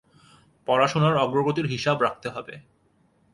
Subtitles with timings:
[0.67, 2.55] পড়াশুনার অগ্রগতির হিসাব রাখতে হবে।